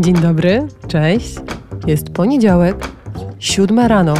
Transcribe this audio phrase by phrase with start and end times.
[0.00, 1.34] Dzień dobry, cześć.
[1.86, 2.76] Jest poniedziałek,
[3.38, 4.14] siódma rano.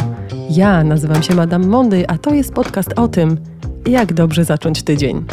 [0.49, 3.37] Ja nazywam się Madame Monday, a to jest podcast o tym,
[3.85, 5.25] jak dobrze zacząć tydzień.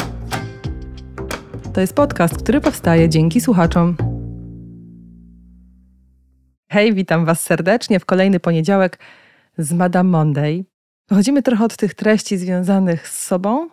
[1.73, 3.95] To jest podcast, który powstaje dzięki słuchaczom.
[6.69, 8.99] Hej, witam Was serdecznie w kolejny poniedziałek
[9.57, 10.65] z Madame Monday.
[11.09, 13.67] Chodzimy trochę od tych treści związanych z sobą,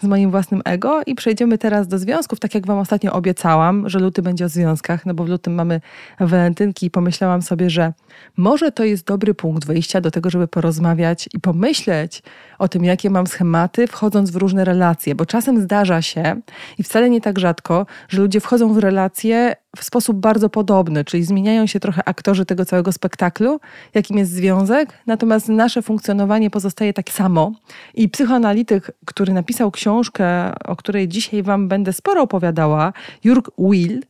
[0.00, 3.98] z moim własnym ego i przejdziemy teraz do związków, tak jak Wam ostatnio obiecałam, że
[3.98, 5.80] luty będzie o związkach, no bo w lutym mamy
[6.20, 7.92] walentynki i pomyślałam sobie, że
[8.36, 12.22] może to jest dobry punkt wyjścia do tego, żeby porozmawiać i pomyśleć
[12.58, 16.40] o tym, jakie mam schematy, wchodząc w różne relacje, bo czasem zdarza się
[16.78, 21.24] i wcale nie tak rzadko, że ludzie wchodzą w relacje w sposób bardzo podobny, czyli
[21.24, 23.60] zmieniają się trochę aktorzy tego całego spektaklu,
[23.94, 27.52] jakim jest związek, natomiast nasze funkcjonowanie pozostaje tak samo.
[27.94, 32.92] I psychoanalityk, który napisał książkę, o której dzisiaj Wam będę sporo opowiadała,
[33.24, 34.00] Jurg Will,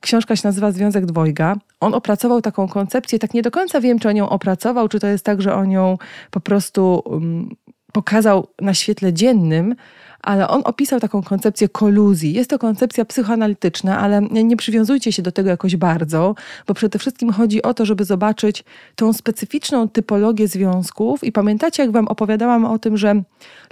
[0.00, 1.56] Książka się nazywa Związek Dwojga.
[1.80, 5.06] On opracował taką koncepcję, tak nie do końca wiem, czy on ją opracował, czy to
[5.06, 5.98] jest tak, że on ją
[6.30, 7.56] po prostu um,
[7.98, 9.74] pokazał na świetle dziennym,
[10.22, 12.32] ale on opisał taką koncepcję koluzji.
[12.32, 16.34] Jest to koncepcja psychoanalityczna, ale nie przywiązujcie się do tego jakoś bardzo,
[16.66, 21.24] bo przede wszystkim chodzi o to, żeby zobaczyć tą specyficzną typologię związków.
[21.24, 23.22] I pamiętacie, jak Wam opowiadałam o tym, że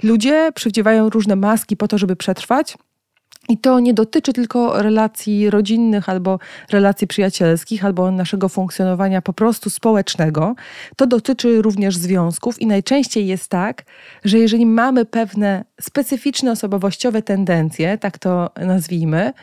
[0.03, 2.77] ludzie przywdziewają różne maski po to, żeby przetrwać?
[3.49, 6.39] I to nie dotyczy tylko relacji rodzinnych albo
[6.71, 10.55] relacji przyjacielskich, albo naszego funkcjonowania po prostu społecznego.
[10.95, 13.83] To dotyczy również związków i najczęściej jest tak,
[14.25, 19.33] że jeżeli mamy pewne specyficzne osobowościowe tendencje, tak to nazwijmy,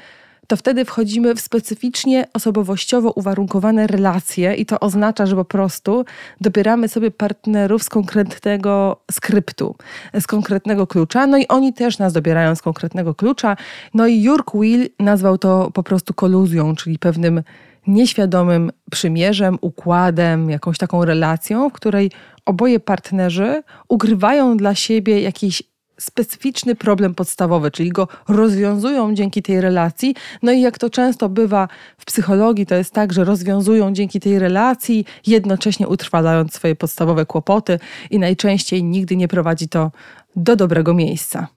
[0.46, 6.04] to wtedy wchodzimy w specyficznie osobowościowo uwarunkowane relacje i to oznacza, że po prostu
[6.40, 9.76] dobieramy sobie partnerów z konkretnego skryptu,
[10.20, 13.56] z konkretnego klucza, no i oni też nas dobierają z konkretnego klucza.
[13.94, 17.42] No i Jurk Will nazwał to po prostu koluzją, czyli pewnym
[17.86, 22.10] nieświadomym przymierzem, układem, jakąś taką relacją, w której
[22.46, 25.62] oboje partnerzy ugrywają dla siebie jakiś
[25.98, 30.14] specyficzny problem podstawowy, czyli go rozwiązują dzięki tej relacji.
[30.42, 31.68] No i jak to często bywa
[31.98, 37.78] w psychologii, to jest tak, że rozwiązują dzięki tej relacji, jednocześnie utrwalając swoje podstawowe kłopoty
[38.10, 39.90] i najczęściej nigdy nie prowadzi to
[40.36, 41.48] do dobrego miejsca.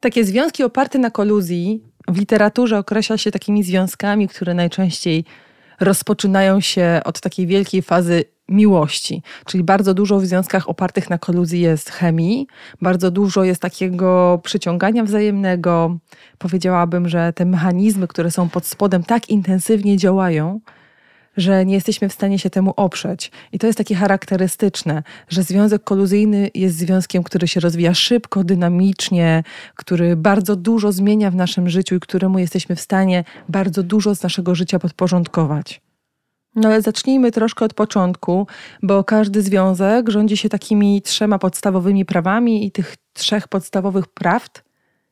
[0.00, 5.24] Takie związki oparte na koluzji w literaturze określa się takimi związkami, które najczęściej
[5.80, 9.22] rozpoczynają się od takiej wielkiej fazy miłości.
[9.44, 12.46] Czyli bardzo dużo w związkach opartych na koluzji jest chemii,
[12.82, 15.98] bardzo dużo jest takiego przyciągania wzajemnego.
[16.38, 20.60] Powiedziałabym, że te mechanizmy, które są pod spodem, tak intensywnie działają,
[21.36, 23.30] że nie jesteśmy w stanie się temu oprzeć.
[23.52, 29.42] I to jest takie charakterystyczne, że związek koluzyjny jest związkiem, który się rozwija szybko, dynamicznie,
[29.74, 34.22] który bardzo dużo zmienia w naszym życiu i któremu jesteśmy w stanie bardzo dużo z
[34.22, 35.80] naszego życia podporządkować.
[36.56, 38.46] No ale zacznijmy troszkę od początku,
[38.82, 44.62] bo każdy związek rządzi się takimi trzema podstawowymi prawami i tych trzech podstawowych prawd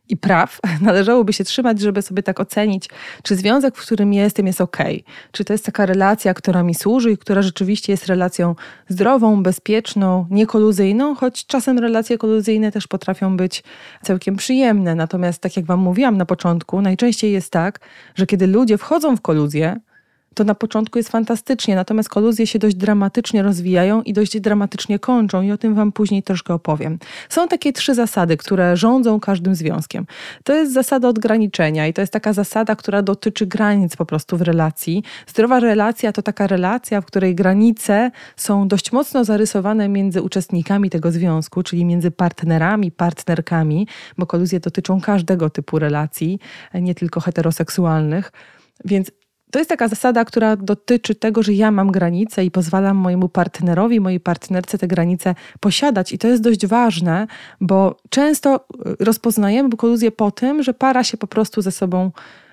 [0.09, 2.89] i praw należałoby się trzymać, żeby sobie tak ocenić,
[3.23, 4.77] czy związek, w którym jestem, jest ok.
[5.33, 8.55] Czy to jest taka relacja, która mi służy i która rzeczywiście jest relacją
[8.89, 13.63] zdrową, bezpieczną, niekoluzyjną, choć czasem relacje koluzyjne też potrafią być
[14.03, 14.95] całkiem przyjemne.
[14.95, 17.81] Natomiast, tak jak Wam mówiłam na początku, najczęściej jest tak,
[18.15, 19.81] że kiedy ludzie wchodzą w koluzję,
[20.35, 25.43] to na początku jest fantastycznie, natomiast koluzje się dość dramatycznie rozwijają i dość dramatycznie kończą
[25.43, 26.99] i o tym Wam później troszkę opowiem.
[27.29, 30.07] Są takie trzy zasady, które rządzą każdym związkiem.
[30.45, 34.43] To jest zasada odgraniczenia i to jest taka zasada, która dotyczy granic po prostu w
[34.43, 35.03] relacji.
[35.27, 41.11] Zdrowa relacja to taka relacja, w której granice są dość mocno zarysowane między uczestnikami tego
[41.11, 43.87] związku, czyli między partnerami, partnerkami,
[44.19, 46.39] bo koluzje dotyczą każdego typu relacji,
[46.75, 48.33] nie tylko heteroseksualnych.
[48.85, 49.11] Więc
[49.51, 54.01] to jest taka zasada, która dotyczy tego, że ja mam granice i pozwalam mojemu partnerowi,
[54.01, 56.13] mojej partnerce te granice posiadać.
[56.13, 57.27] I to jest dość ważne,
[57.61, 58.57] bo często
[59.01, 62.11] y, rozpoznajemy koluzję po tym, że para się po prostu ze sobą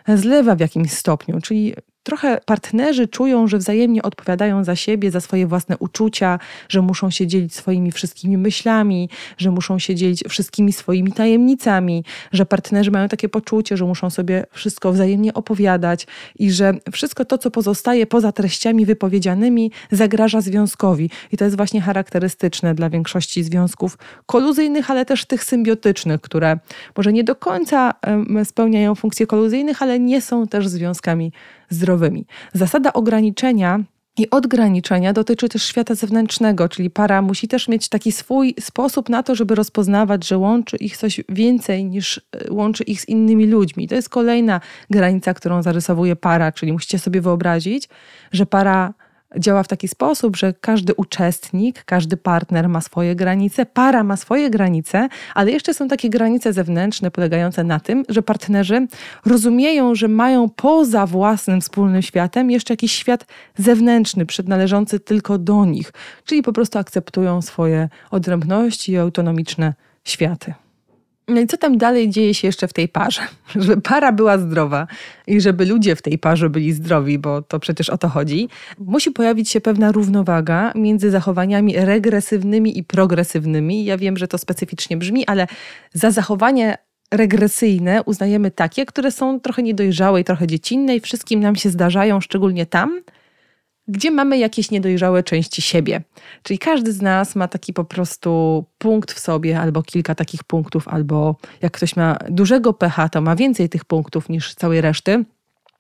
[0.08, 1.42] zlewa w jakimś stopniu.
[1.42, 1.74] Czyli
[2.06, 7.28] trochę partnerzy czują, że wzajemnie odpowiadają za siebie, za swoje własne uczucia, że muszą się
[7.28, 13.30] dzielić swoimi wszystkimi myślami, że muszą się dzielić wszystkimi swoimi tajemnicami, że partnerzy mają takie
[13.30, 16.08] poczucie, że muszą sobie wszystko wzajemnie opowiadać
[16.40, 21.10] i że wszystko to, co pozostaje poza treściami wypowiedzianymi, zagraża związkowi.
[21.32, 26.60] I to jest właśnie charakterystyczne dla większości związków koluzyjnych, ale też tych symbiotycznych, które
[26.98, 27.94] może nie do końca
[28.44, 31.32] spełniają funkcje koluzyjnych, ale nie są też związkami
[31.70, 32.26] zdrowymi.
[32.54, 33.80] Zasada ograniczenia
[34.18, 39.24] I odgraniczenia dotyczy też świata zewnętrznego, czyli para musi też mieć taki swój sposób na
[39.24, 43.88] to, żeby rozpoznawać, że łączy ich coś więcej niż e, łączy ich z innymi ludźmi.
[43.88, 47.90] To jest kolejna granica, którą zarysowuje para, czyli musicie sobie wyobrazić,
[48.32, 48.94] że para
[49.40, 54.50] działa w taki sposób, że każdy uczestnik, każdy partner ma swoje granice, para ma swoje
[54.50, 58.88] granice, ale jeszcze są takie granice zewnętrzne polegające na tym, że partnerzy
[59.26, 63.26] rozumieją, że mają poza własnym wspólnym światem jeszcze jakiś świat
[63.58, 65.94] zewnętrzny, przynależący tylko do nich,
[66.26, 69.74] czyli po prostu akceptują swoje odrębności i autonomiczne
[70.04, 70.65] światy.
[71.28, 73.22] No i co tam dalej dzieje się jeszcze w tej parze?
[73.56, 74.88] Żeby para była zdrowa
[75.28, 78.50] i żeby ludzie w tej parze byli zdrowi, bo to przecież o to chodzi,
[78.80, 83.86] musi pojawić się pewna równowaga między zachowaniami regresywnymi i progresywnymi.
[83.86, 85.48] Ja wiem, że to specyficznie brzmi, ale
[85.94, 86.78] za zachowanie
[87.12, 92.22] regresyjne uznajemy takie, które są trochę niedojrzałe i trochę dziecinne i wszystkim nam się zdarzają,
[92.22, 93.02] szczególnie tam,
[93.88, 96.02] gdzie mamy jakieś niedojrzałe części siebie.
[96.44, 100.88] Czyli każdy z nas ma taki po prostu punkt w sobie, albo kilka takich punktów,
[100.88, 105.26] albo jak ktoś ma dużego pecha, to ma więcej tych punktów niż całej reszty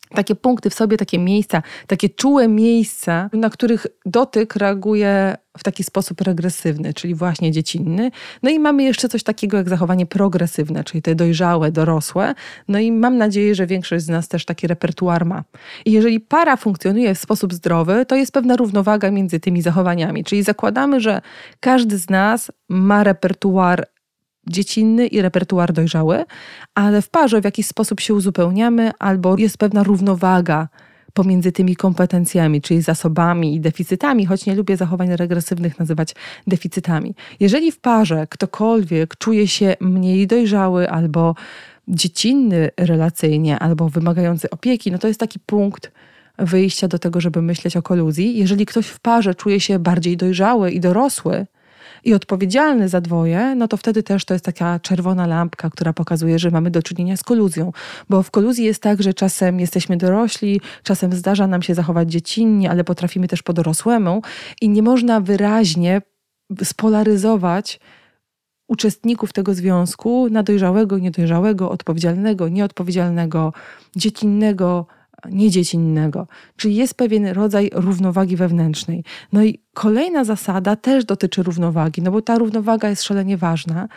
[0.09, 5.83] takie punkty w sobie, takie miejsca, takie czułe miejsca, na których dotyk reaguje w taki
[5.83, 8.11] sposób regresywny, czyli właśnie dziecinny.
[8.43, 12.33] No i mamy jeszcze coś takiego jak zachowanie progresywne, czyli te dojrzałe, dorosłe.
[12.67, 15.43] No i mam nadzieję, że większość z nas też taki repertuar ma.
[15.85, 20.23] I jeżeli para funkcjonuje w sposób zdrowy, to jest pewna równowaga między tymi zachowaniami.
[20.23, 21.21] Czyli zakładamy, że
[21.59, 23.87] każdy z nas ma repertuar
[24.47, 26.25] dziecinny i repertuar dojrzały,
[26.75, 30.67] ale w parze w jakiś sposób się uzupełniamy albo jest pewna równowaga
[31.13, 36.15] pomiędzy tymi kompetencjami, czyli zasobami i deficytami, choć nie lubię zachowań regresywnych nazywać
[36.47, 37.15] deficytami.
[37.39, 41.35] Jeżeli w parze ktokolwiek czuje się mniej dojrzały albo
[41.87, 45.91] dziecinny relacyjnie, albo wymagający opieki, no to jest taki punkt
[46.37, 48.37] wyjścia do tego, żeby myśleć o koluzji.
[48.37, 51.45] Jeżeli ktoś w parze czuje się bardziej dojrzały i dorosły,
[52.05, 56.39] i odpowiedzialny za dwoje, no to wtedy też to jest taka czerwona lampka, która pokazuje,
[56.39, 57.71] że mamy do czynienia z koluzją.
[58.09, 62.71] Bo w koluzji jest tak, że czasem jesteśmy dorośli, czasem zdarza nam się zachować dziecinnie,
[62.71, 64.21] ale potrafimy też po dorosłemu
[64.61, 66.01] i nie można wyraźnie
[66.63, 67.79] spolaryzować
[68.67, 73.53] uczestników tego związku na dojrzałego, niedojrzałego, odpowiedzialnego, nieodpowiedzialnego,
[73.95, 74.87] dziecinnego,
[75.31, 76.27] niedziecinnego.
[76.55, 79.03] Czyli jest pewien rodzaj równowagi wewnętrznej.
[79.33, 83.87] No i kolejna zasada też dotyczy równowagi, no bo ta równowaga jest szalenie ważna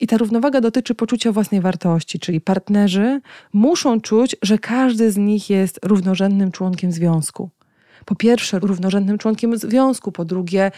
[0.00, 3.20] i ta równowaga dotyczy poczucia własnej wartości, czyli partnerzy
[3.52, 7.50] muszą czuć, że każdy z nich jest równorzędnym członkiem związku.
[8.04, 10.70] Po pierwsze, równorzędnym członkiem związku, po drugie,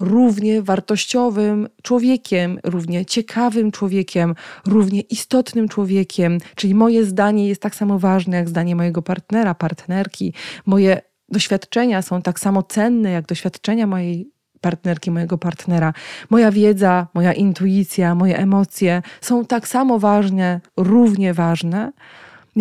[0.00, 4.34] równie wartościowym człowiekiem, równie ciekawym człowiekiem,
[4.66, 6.38] równie istotnym człowiekiem.
[6.54, 10.32] Czyli moje zdanie jest tak samo ważne jak zdanie mojego partnera, partnerki.
[10.66, 15.92] Moje doświadczenia są tak samo cenne jak doświadczenia mojej partnerki, mojego partnera.
[16.30, 21.92] Moja wiedza, moja intuicja, moje emocje są tak samo ważne, równie ważne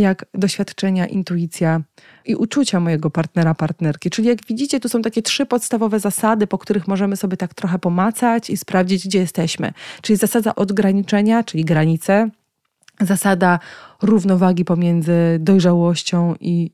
[0.02, 1.82] jak doświadczenia, intuicja
[2.26, 4.10] i uczucia mojego partnera, partnerki.
[4.10, 7.80] Czyli jak widzicie, tu są takie trzy podstawowe zasady, po których możemy sobie tak trochę
[7.80, 9.74] pomacać i sprawdzić, gdzie jesteśmy.
[10.02, 12.30] Czyli zasada odgraniczenia, czyli granice,
[13.02, 13.60] zasada
[14.02, 16.72] równowagi pomiędzy dojrzałością i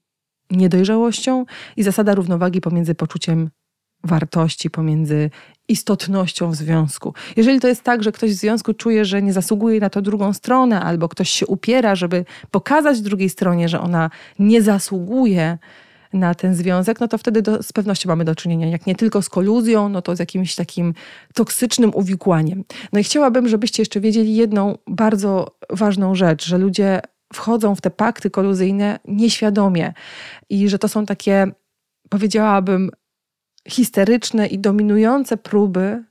[0.52, 1.46] niedojrzałością
[1.78, 3.50] i zasada równowagi pomiędzy poczuciem
[4.04, 5.30] wartości, pomiędzy
[5.68, 7.14] istotnością w związku.
[7.36, 10.34] Jeżeli to jest tak, że ktoś w związku czuje, że nie zasługuje na to drugą
[10.34, 14.10] stronę, albo ktoś się upiera, żeby pokazać drugiej stronie, że ona
[14.40, 15.58] nie zasługuje
[16.14, 19.22] na ten związek, no to wtedy do, z pewnością mamy do czynienia, jak nie tylko
[19.22, 20.94] z koluzją, no to z jakimś takim
[21.34, 22.64] toksycznym uwikłaniem.
[22.94, 27.02] No i chciałabym, żebyście jeszcze wiedzieli jedną bardzo ważną rzecz, że ludzie
[27.34, 29.94] wchodzą w te pakty koluzyjne nieświadomie
[30.50, 31.52] i że to są takie,
[32.10, 32.92] powiedziałabym,
[33.68, 36.04] histeryczne i dominujące próby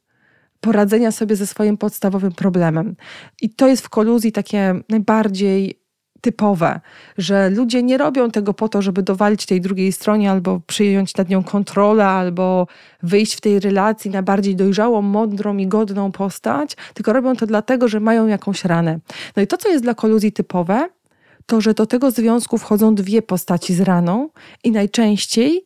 [0.61, 2.97] poradzenia sobie ze swoim podstawowym problemem.
[3.43, 5.81] I to jest w koluzji takie najbardziej
[6.21, 6.81] typowe,
[7.19, 11.29] że ludzie nie robią tego po to, żeby dowalić tej drugiej stronie albo przyjąć nad
[11.29, 12.67] nią kontrolę, albo
[13.03, 17.89] wyjść w tej relacji na bardziej dojrzałą, mądrą i godną postać, tylko robią to dlatego,
[17.89, 18.99] że mają jakąś ranę.
[19.37, 20.89] No i to, co jest dla koluzji typowe,
[21.47, 24.29] to, że do tego związku wchodzą dwie postaci z raną
[24.65, 25.65] i najczęściej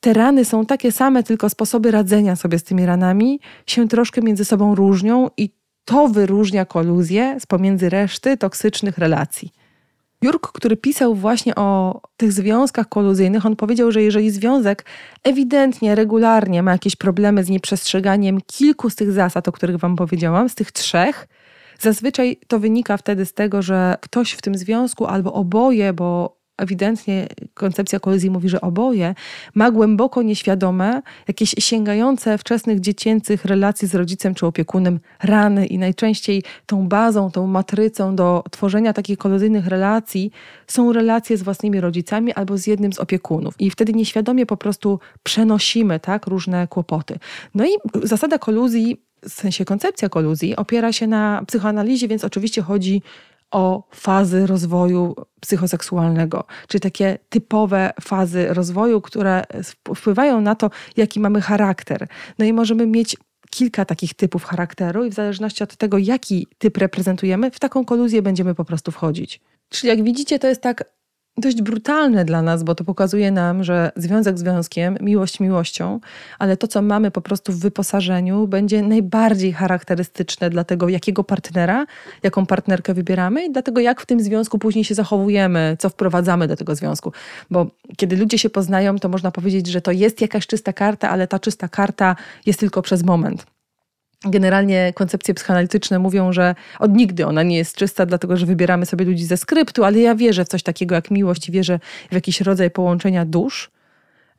[0.00, 4.44] te rany są takie same, tylko sposoby radzenia sobie z tymi ranami się troszkę między
[4.44, 5.50] sobą różnią i
[5.84, 9.52] to wyróżnia koluzję z pomiędzy reszty toksycznych relacji.
[10.22, 14.84] Jurk, który pisał właśnie o tych związkach koluzyjnych, on powiedział, że jeżeli związek
[15.24, 20.48] ewidentnie, regularnie ma jakieś problemy z nieprzestrzeganiem kilku z tych zasad, o których Wam powiedziałam,
[20.48, 21.28] z tych trzech,
[21.78, 27.26] zazwyczaj to wynika wtedy z tego, że ktoś w tym związku albo oboje, bo ewidentnie
[27.54, 29.14] koncepcja kolizji mówi, że oboje,
[29.54, 36.42] ma głęboko nieświadome, jakieś sięgające wczesnych dziecięcych relacji z rodzicem czy opiekunem rany i najczęściej
[36.66, 40.30] tą bazą, tą matrycą do tworzenia takich kolizyjnych relacji
[40.66, 43.54] są relacje z własnymi rodzicami albo z jednym z opiekunów.
[43.58, 47.18] I wtedy nieświadomie po prostu przenosimy tak, różne kłopoty.
[47.54, 47.70] No i
[48.02, 53.02] zasada koluzji w sensie koncepcja koluzji opiera się na psychoanalizie, więc oczywiście chodzi
[53.50, 59.44] o fazy rozwoju psychoseksualnego, czyli takie typowe fazy rozwoju, które
[59.96, 62.08] wpływają na to, jaki mamy charakter.
[62.38, 63.16] No i możemy mieć
[63.50, 68.22] kilka takich typów charakteru i w zależności od tego, jaki typ reprezentujemy, w taką koluzję
[68.22, 69.40] będziemy po prostu wchodzić.
[69.68, 70.84] Czyli jak widzicie, to jest tak
[71.38, 76.00] dość brutalne dla nas, bo to pokazuje nam, że związek związkiem, miłość miłością,
[76.38, 81.86] ale to, co mamy po prostu w wyposażeniu, będzie najbardziej charakterystyczne dla tego, jakiego partnera,
[82.22, 86.56] jaką partnerkę wybieramy i dlatego, jak w tym związku później się zachowujemy, co wprowadzamy do
[86.56, 87.12] tego związku.
[87.50, 87.66] Bo
[87.96, 91.38] kiedy ludzie się poznają, to można powiedzieć, że to jest jakaś czysta karta, ale ta
[91.38, 92.16] czysta karta
[92.46, 93.57] jest tylko przez moment.
[94.24, 99.04] Generalnie koncepcje psychoanalityczne mówią, że od nigdy ona nie jest czysta, dlatego że wybieramy sobie
[99.04, 102.40] ludzi ze skryptu, ale ja wierzę w coś takiego jak miłość i wierzę w jakiś
[102.40, 103.70] rodzaj połączenia dusz.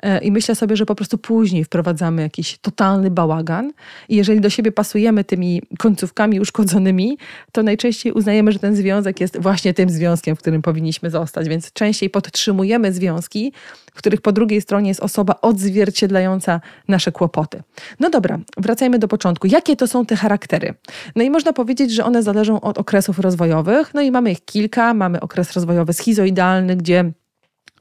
[0.04, 3.74] E, I myślę sobie, że po prostu później wprowadzamy jakiś totalny bałagan.
[4.10, 7.18] I jeżeli do siebie pasujemy tymi końcówkami uszkodzonymi,
[7.52, 11.50] to najczęściej uznajemy, że ten związek jest właśnie tym związkiem, w którym powinniśmy zostać.
[11.50, 13.54] Więc częściej podtrzymujemy związki,
[13.94, 17.64] w których po drugiej stronie jest osoba odzwierciedlająca nasze kłopoty.
[18.00, 19.48] No dobra, wracajmy do początku.
[19.48, 20.74] Jakie to są te charaktery?
[21.16, 23.94] No i można powiedzieć, że one zależą od okresów rozwojowych.
[23.94, 24.94] No i mamy ich kilka.
[24.94, 27.12] Mamy okres rozwojowy schizoidalny, gdzie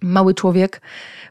[0.01, 0.81] mały człowiek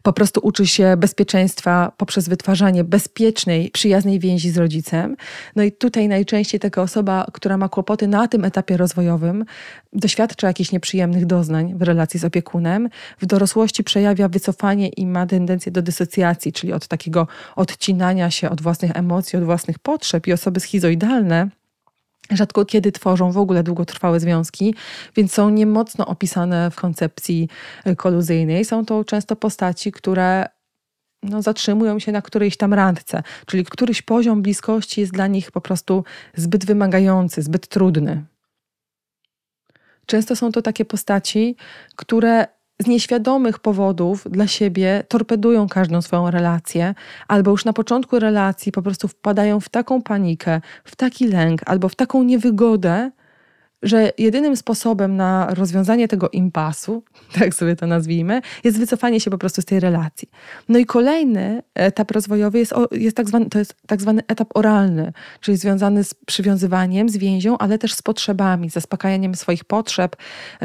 [0.03, 5.15] po prostu uczy się bezpieczeństwa poprzez wytwarzanie bezpiecznej, przyjaznej więzi z rodzicem.
[5.55, 9.45] No i tutaj najczęściej taka osoba, która ma kłopoty na tym etapie rozwojowym,
[9.93, 12.89] doświadcza jakichś nieprzyjemnych doznań w relacji z opiekunem.
[13.19, 18.61] W dorosłości przejawia wycofanie i ma tendencję do dysocjacji, czyli od takiego odcinania się od
[18.61, 20.27] własnych emocji, od własnych potrzeb.
[20.27, 21.49] I osoby schizoidalne
[22.31, 24.75] rzadko kiedy tworzą w ogóle długotrwałe związki,
[25.15, 27.49] więc są niemocno opisane w koncepcji
[27.85, 28.65] e, koluzyjnej.
[28.65, 30.45] Są to często postaci, które
[31.23, 35.61] no, zatrzymują się na którejś tam randce, czyli któryś poziom bliskości jest dla nich po
[35.61, 36.03] prostu
[36.35, 38.25] zbyt wymagający, zbyt trudny.
[40.05, 41.55] Często są to takie postaci,
[41.95, 42.47] które
[42.81, 46.95] z nieświadomych powodów dla siebie torpedują każdą swoją relację,
[47.27, 51.89] albo już na początku relacji po prostu wpadają w taką panikę, w taki lęk, albo
[51.89, 53.11] w taką niewygodę,
[53.83, 57.03] że jedynym sposobem na rozwiązanie tego impasu,
[57.39, 60.29] tak sobie to nazwijmy, jest wycofanie się po prostu z tej relacji.
[60.69, 65.13] No i kolejny etap rozwojowy jest, jest, tak, zwany, to jest tak zwany etap oralny,
[65.41, 70.15] czyli związany z przywiązywaniem, z więzią, ale też z potrzebami, zaspokajaniem swoich potrzeb,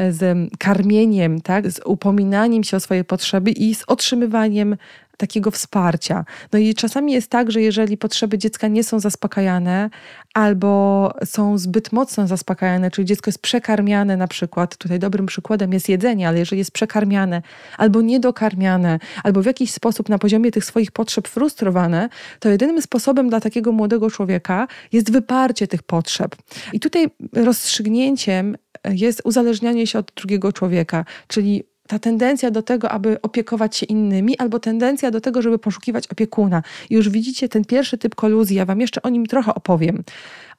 [0.09, 4.77] z karmieniem, tak, z upominaniem się o swoje potrzeby i z otrzymywaniem
[5.23, 6.25] takiego wsparcia.
[6.53, 9.89] No i czasami jest tak, że jeżeli potrzeby dziecka nie są zaspokajane
[10.33, 15.89] albo są zbyt mocno zaspokajane, czyli dziecko jest przekarmiane na przykład, tutaj dobrym przykładem jest
[15.89, 17.41] jedzenie, ale jeżeli jest przekarmiane
[17.77, 23.29] albo niedokarmiane, albo w jakiś sposób na poziomie tych swoich potrzeb frustrowane, to jedynym sposobem
[23.29, 26.35] dla takiego młodego człowieka jest wyparcie tych potrzeb.
[26.73, 28.57] I tutaj rozstrzygnięciem
[28.89, 34.37] jest uzależnianie się od drugiego człowieka, czyli ta tendencja do tego, aby opiekować się innymi,
[34.37, 36.63] albo tendencja do tego, żeby poszukiwać opiekuna.
[36.89, 40.03] Już widzicie ten pierwszy typ koluzji, ja Wam jeszcze o nim trochę opowiem.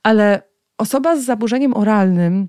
[0.02, 0.42] Ale
[0.78, 2.48] osoba z zaburzeniem oralnym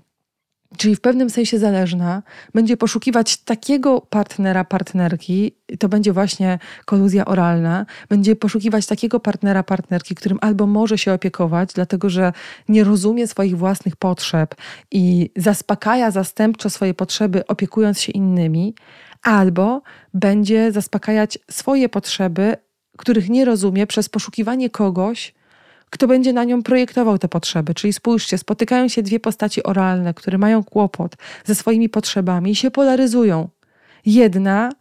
[0.76, 2.22] czyli w pewnym sensie zależna,
[2.54, 10.14] będzie poszukiwać takiego partnera, partnerki, to będzie właśnie koluzja oralna, będzie poszukiwać takiego partnera, partnerki,
[10.14, 12.32] którym albo może się opiekować, dlatego że
[12.68, 14.54] nie rozumie swoich własnych potrzeb
[14.90, 18.74] i zaspokaja zastępczo swoje potrzeby, opiekując się innymi,
[19.22, 19.82] albo
[20.14, 22.56] będzie zaspokajać swoje potrzeby,
[22.96, 25.34] których nie rozumie przez poszukiwanie kogoś,
[25.90, 27.74] kto będzie na nią projektował te potrzeby.
[27.74, 32.70] Czyli spójrzcie, spotykają się dwie postaci oralne, które mają kłopot ze swoimi potrzebami i się
[32.70, 33.48] polaryzują.
[34.06, 34.72] Jedna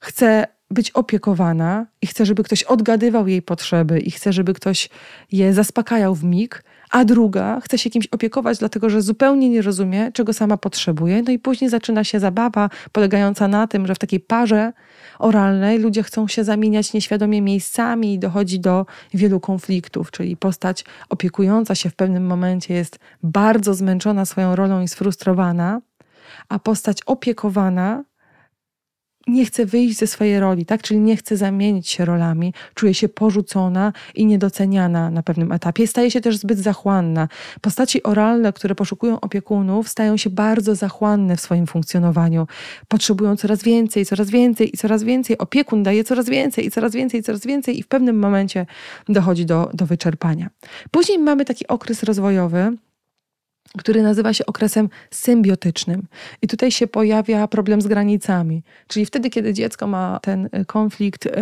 [0.00, 4.88] chce być opiekowana i chce, żeby ktoś odgadywał jej potrzeby i chce, żeby ktoś
[5.32, 10.12] je zaspokajał w mig, a druga chce się kimś opiekować, dlatego że zupełnie nie rozumie,
[10.12, 11.22] czego sama potrzebuje.
[11.22, 14.72] No i później zaczyna się zabawa polegająca na tym, że w takiej parze
[15.18, 21.74] oralnej ludzie chcą się zamieniać nieświadomie miejscami i dochodzi do wielu konfliktów, czyli postać opiekująca
[21.74, 25.80] się w pewnym momencie jest bardzo zmęczona swoją rolą i sfrustrowana,
[26.48, 28.04] a postać opiekowana
[29.26, 30.82] nie chce wyjść ze swojej roli, tak?
[30.82, 35.86] Czyli nie chce zamienić się rolami, czuje się porzucona i niedoceniana na pewnym etapie.
[35.86, 37.28] Staje się też zbyt zachłanna.
[37.60, 42.46] Postaci oralne, które poszukują opiekunów, stają się bardzo zachłanne w swoim funkcjonowaniu.
[42.88, 45.38] Potrzebują coraz więcej, coraz więcej i coraz więcej.
[45.38, 48.66] Opiekun daje coraz więcej i coraz więcej i coraz więcej i w pewnym momencie
[49.08, 50.50] dochodzi do, do wyczerpania.
[50.90, 52.76] Później mamy taki okres rozwojowy,
[53.78, 56.06] który nazywa się okresem symbiotycznym.
[56.42, 58.62] I tutaj się pojawia problem z granicami.
[58.88, 61.32] Czyli wtedy, kiedy dziecko ma ten e, konflikt, e,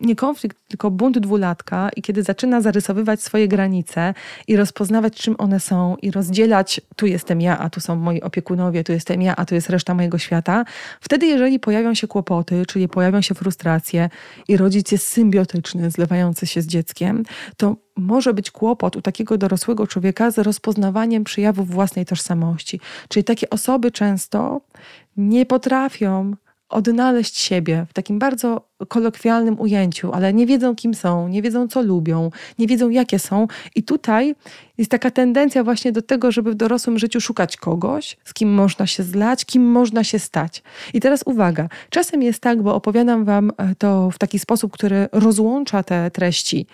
[0.00, 4.14] nie konflikt, tylko bunt dwulatka, i kiedy zaczyna zarysowywać swoje granice
[4.48, 8.84] i rozpoznawać, czym one są, i rozdzielać, tu jestem ja, a tu są moi opiekunowie,
[8.84, 10.64] tu jestem ja, a tu jest reszta mojego świata,
[11.00, 14.10] wtedy, jeżeli pojawią się kłopoty, czyli pojawią się frustracje
[14.48, 17.22] i rodzic jest symbiotyczny, zlewający się z dzieckiem,
[17.56, 22.80] to może być kłopot u takiego dorosłego człowieka z rozpoznawaniem przyjawów własnej tożsamości.
[23.08, 24.60] Czyli takie osoby często
[25.16, 26.34] nie potrafią
[26.68, 31.82] odnaleźć siebie w takim bardzo kolokwialnym ujęciu, ale nie wiedzą, kim są, nie wiedzą, co
[31.82, 33.46] lubią, nie wiedzą, jakie są.
[33.74, 34.34] I tutaj
[34.78, 38.86] jest taka tendencja właśnie do tego, żeby w dorosłym życiu szukać kogoś, z kim można
[38.86, 40.62] się zlać, kim można się stać.
[40.94, 45.82] I teraz uwaga, czasem jest tak, bo opowiadam Wam to w taki sposób, który rozłącza
[45.82, 46.66] te treści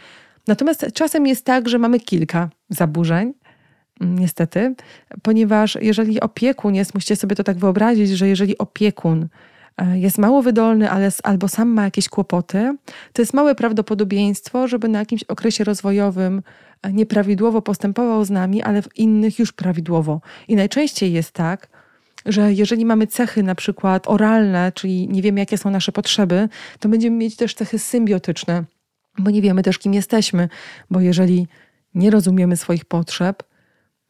[0.47, 3.35] Natomiast czasem jest tak, że mamy kilka zaburzeń,
[4.00, 4.75] niestety,
[5.22, 9.28] ponieważ jeżeli opiekun jest, musicie sobie to tak wyobrazić, że jeżeli opiekun
[9.76, 12.76] e, jest mało wydolny, ale albo sam ma jakieś kłopoty,
[13.12, 16.42] to jest małe prawdopodobieństwo, żeby na jakimś okresie rozwojowym
[16.82, 20.20] e, nieprawidłowo postępował z nami, ale w innych już prawidłowo.
[20.49, 21.68] I najczęściej jest tak,
[22.26, 26.88] że jeżeli mamy cechy na przykład oralne, czyli nie wiemy, jakie są nasze potrzeby, to
[26.88, 28.64] będziemy mieć też cechy symbiotyczne,
[29.18, 30.49] bo nie wiemy też, kim jesteśmy,
[30.90, 31.46] bo jeżeli
[31.94, 33.42] nie rozumiemy swoich potrzeb,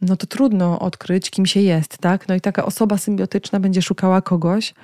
[0.03, 2.29] no to trudno odkryć, kim się jest, tak?
[2.29, 4.75] No i taka osoba symbiotyczna będzie szukała kogoś,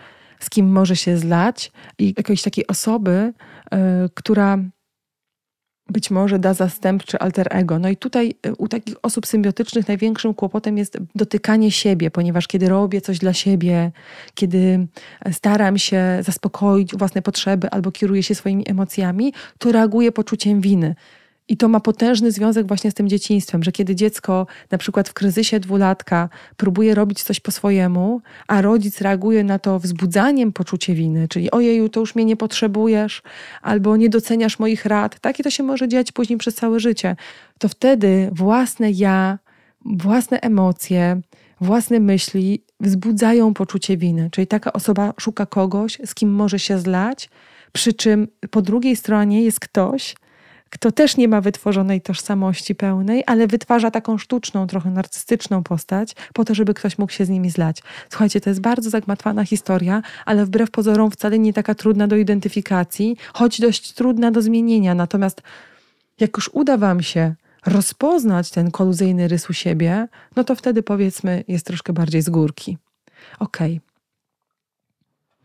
[0.41, 3.33] z kim może się zlać i jakiejś takiej osoby,
[3.73, 3.79] yy,
[4.15, 4.59] która
[5.89, 7.79] być może da zastępczy alter ego.
[7.79, 12.69] No i tutaj y, u takich osób symbiotycznych największym kłopotem jest dotykanie siebie, ponieważ kiedy
[12.69, 13.93] robię coś dla siebie,
[14.35, 14.87] kiedy
[15.25, 20.95] e, staram się zaspokoić własne potrzeby albo kieruję się swoimi emocjami, to reaguję poczuciem winy.
[21.49, 25.13] I to ma potężny związek właśnie z tym dzieciństwem, że kiedy dziecko na przykład w
[25.13, 31.29] kryzysie dwulatka próbuje robić coś po swojemu, a rodzic reaguje na to wzbudzaniem poczucie winy,
[31.29, 33.23] czyli ojeju, to już mnie nie potrzebujesz,
[33.63, 35.41] albo nie doceniasz moich rad, tak?
[35.41, 37.17] I to się może dziać później przez całe życie.
[37.59, 39.39] To wtedy własne ja,
[39.85, 41.21] własne emocje,
[41.61, 44.29] własne myśli wzbudzają poczucie winy.
[44.33, 47.31] Czyli taka osoba szuka kogoś, z kim może się zlać,
[47.73, 50.15] przy czym po drugiej stronie jest ktoś,
[50.71, 56.45] kto też nie ma wytworzonej tożsamości pełnej, ale wytwarza taką sztuczną, trochę narcystyczną postać, po
[56.45, 57.83] to, żeby ktoś mógł się z nimi zlać.
[58.09, 63.17] Słuchajcie, to jest bardzo zagmatwana historia, ale wbrew pozorom wcale nie taka trudna do identyfikacji,
[63.33, 64.95] choć dość trudna do zmienienia.
[64.95, 65.43] Natomiast
[66.21, 67.35] jak już uda Wam się
[67.67, 72.79] rozpoznać ten koluzyjny rys u siebie, no to wtedy powiedzmy jest troszkę bardziej z górki.
[73.39, 73.88] Okej, okay.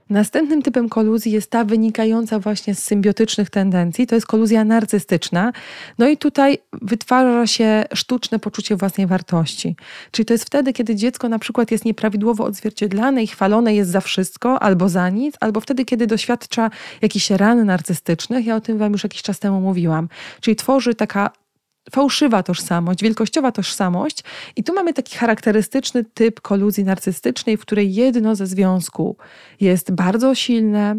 [0.10, 5.54] Następnym typem koluzji jest ta wynikająca właśnie z symbiotycznych tendencji, to jest koluzja narcystyczna.
[5.98, 9.76] No i tutaj wytwarza się sztuczne poczucie własnej wartości.
[10.12, 14.02] Czyli to jest wtedy, kiedy dziecko na przykład jest nieprawidłowo odzwierciedlane i chwalone jest za
[14.02, 16.70] wszystko albo za nic, albo wtedy, kiedy doświadcza
[17.02, 18.46] jakichś ran narcystycznych.
[18.46, 20.10] Ja o tym Wam już jakiś czas temu mówiłam.
[20.42, 21.30] Czyli tworzy taka
[21.92, 24.24] fałszywa tożsamość, wielkościowa tożsamość.
[24.56, 29.18] I tu mamy taki charakterystyczny typ koluzji narcystycznej, w której jedno ze związku
[29.60, 30.96] jest bardzo silne,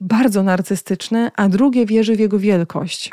[0.00, 3.12] bardzo narcystyczne, a drugie wierzy w jego wielkość.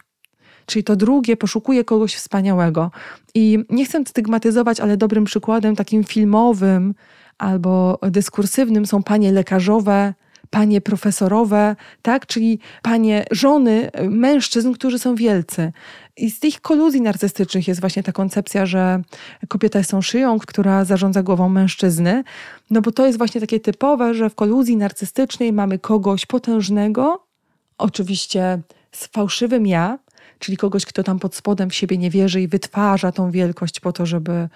[0.65, 2.91] Czyli to drugie poszukuje kogoś wspaniałego.
[3.35, 6.93] I nie chcę stygmatyzować, ale dobrym przykładem takim filmowym
[7.37, 10.13] albo dyskursywnym są panie lekarzowe,
[10.49, 12.25] panie profesorowe, tak?
[12.25, 15.71] czyli panie żony mężczyzn, którzy są wielcy.
[16.17, 19.01] I z tych koluzji narcystycznych jest właśnie ta koncepcja, że
[19.47, 22.23] kobieta jest tą szyją, która zarządza głową mężczyzny.
[22.69, 27.23] No bo to jest właśnie takie typowe, że w koluzji narcystycznej mamy kogoś potężnego,
[27.77, 28.59] oczywiście
[28.91, 29.99] z fałszywym ja,
[30.39, 33.93] czyli kogoś, kto tam pod spodem w siebie nie wierzy i wytwarza tą wielkość po
[33.93, 34.49] to, żeby,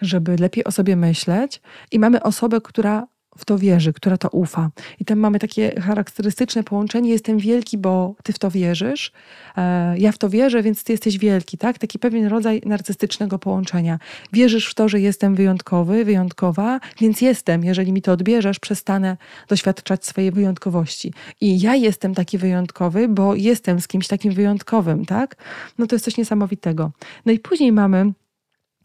[0.00, 1.60] żeby lepiej o sobie myśleć.
[1.92, 3.06] I mamy osobę, która
[3.38, 4.70] w to wierzy, która to ufa.
[5.00, 9.12] I tam mamy takie charakterystyczne połączenie: jestem wielki, bo ty w to wierzysz,
[9.56, 11.78] e, ja w to wierzę, więc ty jesteś wielki, tak?
[11.78, 13.98] Taki pewien rodzaj narcystycznego połączenia.
[14.32, 17.64] Wierzysz w to, że jestem wyjątkowy, wyjątkowa, więc jestem.
[17.64, 19.16] Jeżeli mi to odbierzesz, przestanę
[19.48, 21.12] doświadczać swojej wyjątkowości.
[21.40, 25.36] I ja jestem taki wyjątkowy, bo jestem z kimś takim wyjątkowym, tak?
[25.78, 26.92] No to jest coś niesamowitego.
[27.26, 28.12] No i później mamy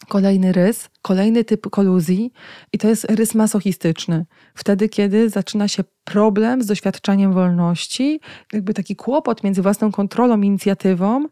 [0.07, 2.31] kolejny rys, Kolejny typ koluzji
[2.73, 4.25] i to jest rys masochistyczny.
[4.55, 8.19] Wtedy, kiedy zaczyna się problem z doświadczaniem wolności,
[8.53, 11.25] jakby taki kłopot między własną kontrolą inicjatywą,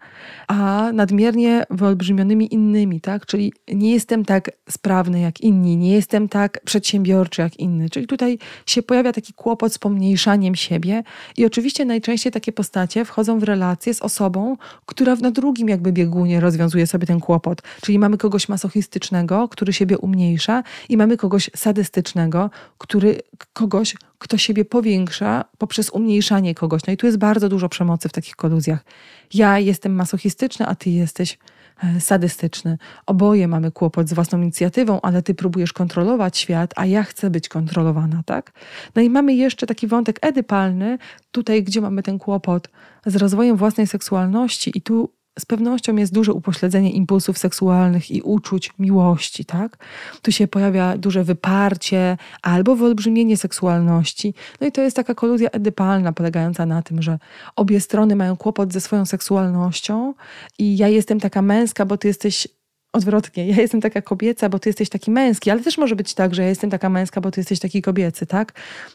[0.47, 3.25] a nadmiernie wyolbrzymionymi innymi, tak?
[3.25, 7.89] Czyli nie jestem tak sprawny jak inni, nie jestem tak przedsiębiorczy jak inny.
[7.89, 11.03] Czyli tutaj się pojawia taki kłopot z pomniejszaniem siebie
[11.38, 16.39] i oczywiście najczęściej takie postacie wchodzą w relacje z osobą, która na drugim jakby biegunie
[16.39, 17.62] rozwiązuje sobie ten kłopot.
[17.82, 23.22] Czyli mamy kogoś masochistycznego, który siebie umniejsza i mamy kogoś sadystycznego, który
[23.54, 26.82] kogoś, kto siebie powiększa poprzez umniejszanie kogoś.
[26.88, 28.86] No i tu jest bardzo dużo przemocy w takich koluzjach.
[29.34, 31.38] Ja jestem masochistyczny, a ty jesteś
[31.84, 32.78] e, sadystyczny.
[33.06, 37.50] Oboje mamy kłopot z własną inicjatywą, ale ty próbujesz kontrolować świat, a ja chcę być
[37.50, 38.52] kontrolowana, tak?
[38.96, 40.98] No i mamy jeszcze taki wątek edypalny,
[41.32, 42.70] tutaj, gdzie mamy ten kłopot
[43.06, 48.73] z rozwojem własnej seksualności i tu z pewnością jest duże upośledzenie impulsów seksualnych i uczuć
[48.80, 49.78] miłości, tak?
[50.21, 54.34] Tu się pojawia duże wyparcie albo wyolbrzymienie seksualności.
[54.62, 57.19] No i to jest taka koluzja edypalna, polegająca na tym, że
[57.56, 60.13] obie strony mają kłopot ze swoją seksualnością
[60.60, 62.47] i ja jestem taka męska, bo ty jesteś
[62.93, 63.47] odwrotnie.
[63.47, 66.41] Ja jestem taka kobieca, bo ty jesteś taki męski, ale też może być tak, że
[66.41, 68.54] ja jestem taka męska, bo ty jesteś taki kobiecy, tak?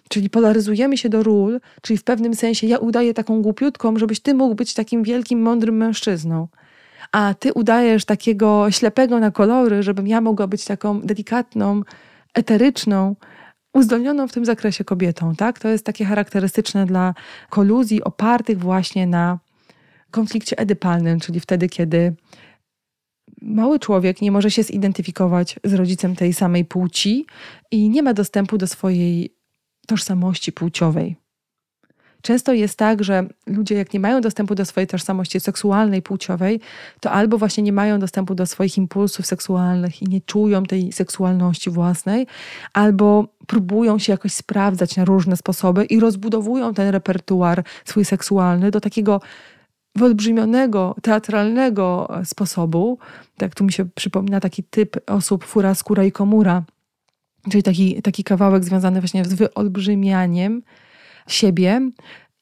[0.08, 4.34] Czyli polaryzujemy się do ról, czyli w pewnym sensie ja udaję taką głupiutką, żebyś ty
[4.34, 6.48] mógł być takim wielkim, mądrym mężczyzną.
[7.12, 11.82] A ty udajesz takiego ślepego na kolory, żebym ja mogła być taką delikatną,
[12.34, 13.16] eteryczną,
[13.72, 15.58] uzdolnioną w tym zakresie kobietą, tak?
[15.58, 17.14] To jest takie charakterystyczne dla
[17.50, 19.38] koluzji opartych właśnie na
[20.10, 22.14] konflikcie edypalnym, czyli wtedy, kiedy
[23.42, 27.26] mały człowiek nie może się zidentyfikować z rodzicem tej samej płci
[27.70, 29.34] i nie ma dostępu do swojej
[29.86, 31.16] tożsamości płciowej.
[32.22, 36.60] Często jest tak, że ludzie, jak nie mają dostępu do swojej tożsamości seksualnej, płciowej,
[37.00, 41.70] to albo właśnie nie mają dostępu do swoich impulsów seksualnych i nie czują tej seksualności
[41.70, 42.26] własnej,
[42.72, 48.80] albo próbują się jakoś sprawdzać na różne sposoby i rozbudowują ten repertuar swój seksualny do
[48.80, 49.20] takiego
[49.96, 52.98] wyolbrzymionego, teatralnego sposobu.
[53.36, 56.62] Tak tu mi się przypomina taki typ osób fura, skóra i komura,
[57.50, 60.62] czyli taki, taki kawałek związany właśnie z wyolbrzymianiem
[61.28, 61.90] siebie.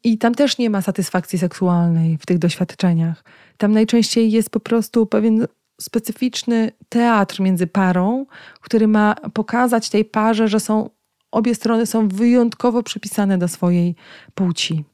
[0.04, 3.24] I tam też nie ma satysfakcji seksualnej w tych doświadczeniach.
[3.56, 5.46] Tam najczęściej jest po prostu pewien
[5.80, 8.26] specyficzny teatr między parą,
[8.60, 10.90] który ma pokazać tej parze, że są
[11.30, 13.94] obie strony są wyjątkowo przypisane do swojej
[14.34, 14.84] płci.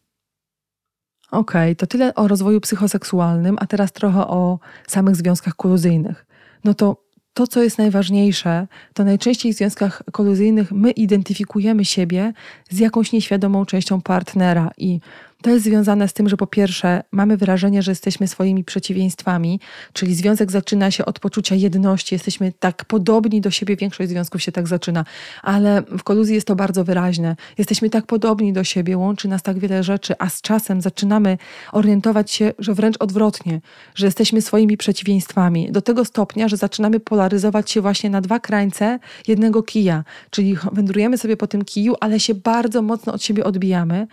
[1.37, 6.27] Okej, okay, to tyle o rozwoju psychoseksualnym, a teraz trochę o samych związkach koluzyjnych.
[6.65, 12.33] No to to, co jest najważniejsze, to najczęściej w związkach koluzyjnych my identyfikujemy siebie
[12.71, 15.01] z jakąś nieświadomą częścią partnera i
[15.43, 19.61] to jest związane z tym, że po pierwsze mamy wrażenie, że jesteśmy swoimi przeciwieństwami,
[19.93, 24.53] czyli związek zaczyna się od poczucia jedności, jesteśmy tak podobni do siebie, większość związków się
[24.53, 25.05] tak zaczyna,
[25.43, 27.37] ale w koluzji jest to bardzo wyraźne.
[27.59, 31.39] Jesteśmy tak podobni do siebie, łączy nas tak wiele rzeczy, a z czasem zaczynamy
[31.73, 33.61] orientować się, że wręcz odwrotnie,
[33.95, 38.99] że jesteśmy swoimi przeciwieństwami, do tego stopnia, że zaczynamy polaryzować się właśnie na dwa krańce
[39.29, 44.07] jednego kija, czyli wędrujemy sobie po tym kiju, ale się bardzo mocno od siebie odbijamy.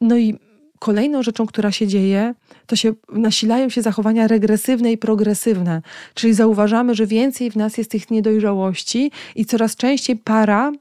[0.00, 0.45] No i
[0.78, 2.34] kolejną rzeczą, która się dzieje,
[2.66, 5.82] to się nasilają się zachowania regresywne i progresywne.
[6.14, 10.72] Czyli zauważamy, że więcej w nas jest tych niedojrzałości i coraz częściej para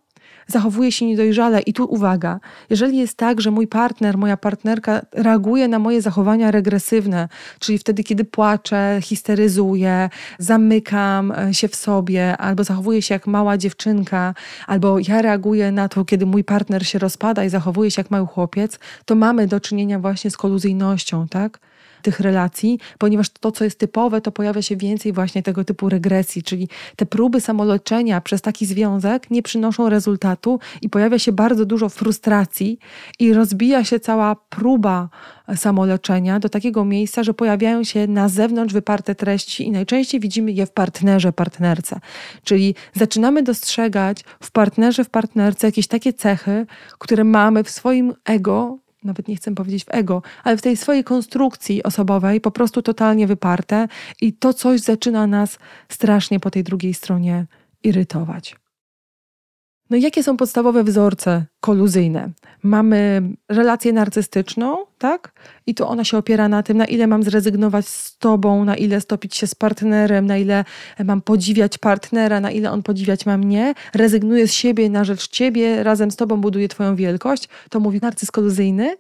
[0.47, 1.61] zachowuje się niedojrzale.
[1.61, 6.51] I tu uwaga, jeżeli jest tak, że mój partner, moja partnerka reaguje na moje zachowania
[6.51, 7.29] regresywne,
[7.59, 13.57] czyli wtedy, kiedy płaczę, histeryzuję, zamykam e, się w sobie, albo zachowuję się jak mała
[13.57, 14.33] dziewczynka,
[14.67, 18.27] albo ja reaguję na to, kiedy mój partner się rozpada i zachowuje się jak mały
[18.27, 21.59] chłopiec, to mamy do czynienia właśnie z koluzyjnością, tak?
[22.05, 26.43] Tych relacji, ponieważ to, co jest typowe, to pojawia się więcej właśnie tego typu regresji,
[26.43, 31.89] czyli te próby samoleczenia przez taki związek nie przynoszą rezultatu i pojawia się bardzo dużo
[31.89, 32.79] frustracji
[33.19, 35.09] i rozbija się cała próba
[35.55, 40.65] samoleczenia do takiego miejsca, że pojawiają się na zewnątrz wyparte treści i najczęściej widzimy je
[40.65, 41.99] w partnerze, partnerce.
[42.43, 46.65] Czyli zaczynamy dostrzegać w partnerze, w partnerce jakieś takie cechy,
[46.99, 51.03] które mamy w swoim ego, nawet nie chcę powiedzieć w ego, ale w tej swojej
[51.03, 53.87] konstrukcji osobowej po prostu totalnie wyparte
[54.21, 57.45] i to coś zaczyna nas strasznie po tej drugiej stronie
[57.83, 58.55] irytować.
[59.89, 62.29] No jakie są podstawowe wzorce koluzyjne?
[62.63, 65.31] Mamy relację narcystyczną, tak?
[65.67, 69.01] I to ona się opiera na tym, na ile mam zrezygnować z tobą, na ile
[69.01, 70.65] stopić się z partnerem, na ile
[71.05, 73.73] mam podziwiać partnera, na ile on podziwiać ma mnie.
[73.93, 77.49] Rezygnuję z siebie na rzecz ciebie, razem z tobą buduję twoją wielkość.
[77.69, 78.95] To mówi narcyz koluzyjny.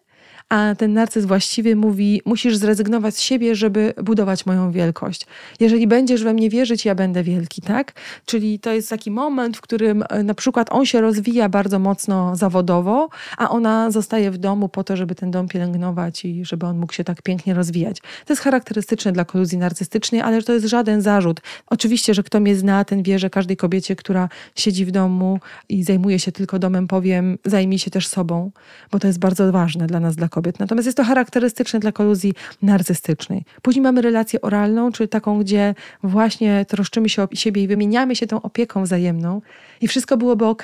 [0.49, 5.25] A ten narcyz właściwy mówi: Musisz zrezygnować z siebie, żeby budować moją wielkość.
[5.59, 7.93] Jeżeli będziesz we mnie wierzyć, ja będę wielki, tak?
[8.25, 12.35] Czyli to jest taki moment, w którym e, na przykład on się rozwija bardzo mocno
[12.35, 16.77] zawodowo, a ona zostaje w domu po to, żeby ten dom pielęgnować i żeby on
[16.77, 17.99] mógł się tak pięknie rozwijać.
[17.99, 21.41] To jest charakterystyczne dla koluzji narcystycznej, ale to jest żaden zarzut.
[21.67, 25.83] Oczywiście, że kto mnie zna, ten wie, że każdej kobiecie, która siedzi w domu i
[25.83, 28.51] zajmuje się tylko domem, powiem, zajmij się też sobą,
[28.91, 30.59] bo to jest bardzo ważne dla nas, dla kobiet.
[30.59, 33.43] Natomiast jest to charakterystyczne dla koluzji narcystycznej.
[33.61, 38.27] Później mamy relację oralną, czyli taką, gdzie właśnie troszczymy się o siebie i wymieniamy się
[38.27, 39.41] tą opieką wzajemną
[39.81, 40.63] i wszystko byłoby ok,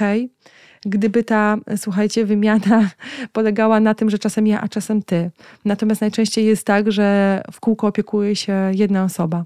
[0.86, 2.90] gdyby ta, słuchajcie, wymiana
[3.38, 5.32] polegała na tym, że czasem ja, a czasem ty.
[5.66, 9.44] Natomiast najczęściej jest tak, że w kółko opiekuje się jedna osoba.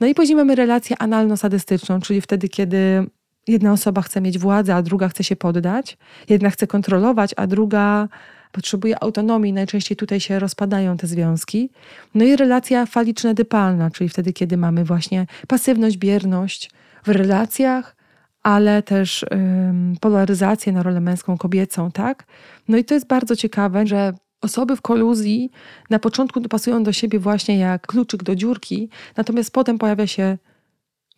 [0.00, 3.06] No i później mamy relację analno-sadystyczną, czyli wtedy, kiedy
[3.48, 5.98] jedna osoba chce mieć władzę, a druga chce się poddać,
[6.28, 8.08] jedna chce kontrolować, a druga
[8.52, 9.52] potrzebuje autonomii.
[9.52, 11.70] Najczęściej tutaj się rozpadają te związki.
[12.14, 16.70] No i relacja faliczna-dypalna, czyli wtedy, kiedy mamy właśnie pasywność, bierność
[17.04, 17.96] w relacjach,
[18.42, 22.26] ale też ym, polaryzację na rolę męską, kobiecą, tak?
[22.68, 25.50] No i to jest bardzo ciekawe, że osoby w koluzji
[25.90, 30.38] na początku pasują do siebie właśnie jak kluczyk do dziurki, natomiast potem pojawia się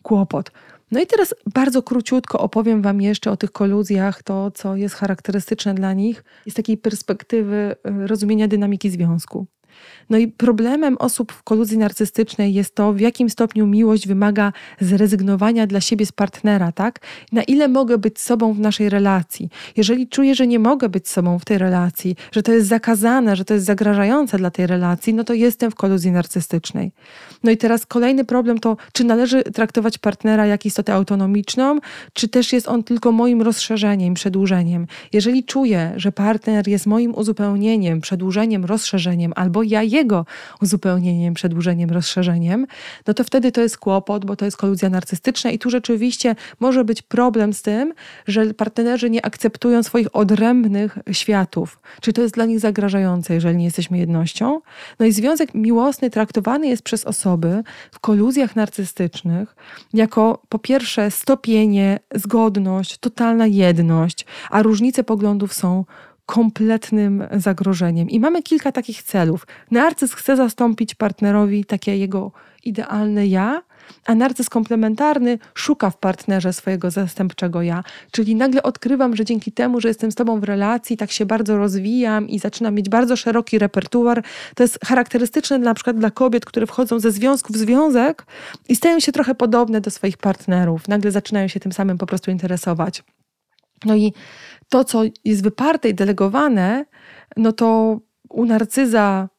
[0.03, 0.51] kłopot.
[0.91, 5.73] No i teraz bardzo króciutko opowiem Wam jeszcze o tych koluzjach, to co jest charakterystyczne
[5.73, 9.47] dla nich, z takiej perspektywy y, rozumienia dynamiki związku.
[10.09, 15.67] No i problemem osób w koluzji narcystycznej jest to, w jakim stopniu miłość wymaga zrezygnowania
[15.67, 16.99] dla siebie z partnera, tak?
[17.31, 19.49] Na ile mogę być sobą w naszej relacji.
[19.77, 23.45] Jeżeli czuję, że nie mogę być sobą w tej relacji, że to jest zakazane, że
[23.45, 26.91] to jest zagrażające dla tej relacji, no to jestem w koluzji narcystycznej.
[27.43, 31.79] No i teraz kolejny problem to, czy należy traktować partnera jak istotę autonomiczną,
[32.13, 34.87] czy też jest on tylko moim rozszerzeniem, przedłużeniem.
[35.13, 40.25] Jeżeli czuję, że partner jest moim uzupełnieniem, przedłużeniem, rozszerzeniem, albo ja jego
[40.61, 42.67] uzupełnieniem, przedłużeniem, rozszerzeniem,
[43.07, 46.85] no to wtedy to jest kłopot, bo to jest koluzja narcystyczna i tu rzeczywiście może
[46.85, 47.93] być problem z tym,
[48.27, 51.79] że partnerzy nie akceptują swoich odrębnych światów.
[52.01, 54.61] Czy to jest dla nich zagrażające, jeżeli nie jesteśmy jednością?
[54.99, 59.55] No i związek miłosny traktowany jest przez osoby w koluzjach narcystycznych
[59.93, 65.85] jako po pierwsze stopienie, zgodność, totalna jedność, a różnice poglądów są
[66.25, 68.09] kompletnym zagrożeniem.
[68.09, 69.47] I mamy kilka takich celów.
[69.71, 72.31] Narcyz chce zastąpić partnerowi takie jego
[72.63, 73.61] idealne ja,
[74.05, 77.83] a narcyz komplementarny szuka w partnerze swojego zastępczego ja.
[78.11, 81.57] Czyli nagle odkrywam, że dzięki temu, że jestem z tobą w relacji, tak się bardzo
[81.57, 84.23] rozwijam i zaczynam mieć bardzo szeroki repertuar.
[84.55, 88.25] To jest charakterystyczne na przykład dla kobiet, które wchodzą ze związku w związek
[88.69, 90.87] i stają się trochę podobne do swoich partnerów.
[90.87, 93.03] Nagle zaczynają się tym samym po prostu interesować.
[93.85, 94.13] No i
[94.69, 96.85] to, co jest wyparte i delegowane,
[97.37, 97.99] no to
[98.29, 99.29] u narcyza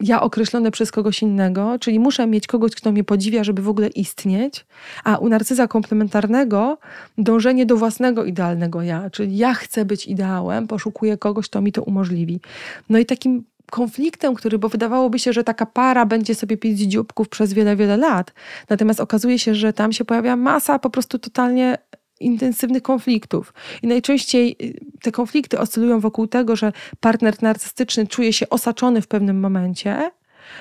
[0.00, 3.88] ja określone przez kogoś innego, czyli muszę mieć kogoś, kto mnie podziwia, żeby w ogóle
[3.88, 4.66] istnieć,
[5.04, 6.78] a u narcyza komplementarnego
[7.18, 11.82] dążenie do własnego idealnego ja, czyli ja chcę być ideałem, poszukuję kogoś, kto mi to
[11.82, 12.40] umożliwi.
[12.88, 17.28] No i takim konfliktem, który, bo wydawałoby się, że taka para będzie sobie pić dzióbków
[17.28, 18.32] przez wiele, wiele lat.
[18.68, 21.78] Natomiast okazuje się, że tam się pojawia masa po prostu totalnie
[22.20, 23.54] intensywnych konfliktów.
[23.82, 29.06] I najczęściej y, te konflikty oscylują wokół tego, że partner narcystyczny czuje się osaczony w
[29.06, 30.10] pewnym momencie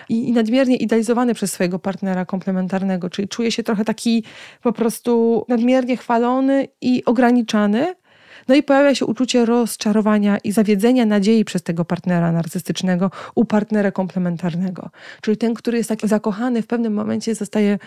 [0.10, 4.24] i, nadmiernie idealizowany przez swojego partnera komplementarnego, czyli czuje się trochę taki
[4.62, 7.96] po prostu nadmiernie chwalony i ograniczany.
[8.48, 13.92] No i pojawia się uczucie rozczarowania i zawiedzenia nadziei przez tego partnera narcystycznego u partnera
[13.92, 14.90] komplementarnego.
[15.22, 17.80] Czyli ten, który jest tak zakochany, w pewnym momencie zostaje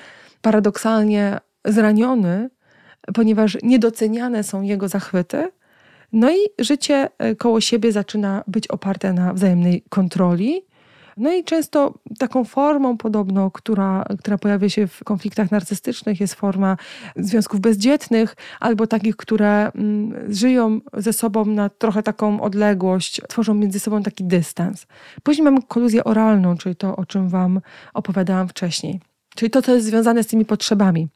[0.43, 2.51] paradoksalnie zraniony
[3.15, 5.51] ponieważ niedoceniane są jego zachwyty.
[6.13, 10.63] No i życie e, koło siebie zaczyna być oparte na wzajemnej kontroli.
[11.17, 16.77] No i często taką formą podobną, która, która pojawia się w konfliktach narcystycznych, jest forma
[17.17, 23.81] związków bezdzietnych albo takich, które mm, żyją ze sobą na trochę taką odległość, tworzą między
[23.81, 24.87] sobą taki dystans.
[25.23, 27.61] Później mamy koluzję oralną, czyli to, o czym Wam
[27.95, 29.01] opowiadałam wcześniej.
[29.35, 31.09] Czyli to, co jest związane z tymi potrzebami.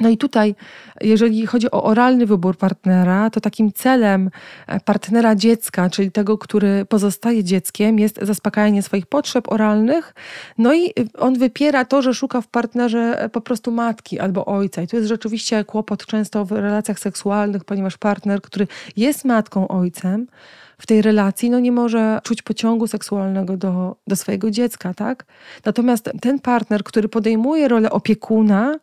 [0.00, 0.54] No i tutaj,
[1.00, 4.30] jeżeli chodzi o oralny wybór partnera, to takim celem
[4.66, 10.14] e, partnera dziecka, czyli tego, który pozostaje dzieckiem, jest zaspokajanie swoich potrzeb oralnych.
[10.58, 14.82] No i on wypiera to, że szuka w partnerze e, po prostu matki albo ojca.
[14.82, 20.26] I to jest rzeczywiście kłopot często w relacjach seksualnych, ponieważ partner, który jest matką, ojcem,
[20.80, 25.24] w tej relacji no nie może czuć pociągu seksualnego do, do swojego dziecka, tak?
[25.64, 28.78] Natomiast ten partner, który podejmuje rolę opiekuna,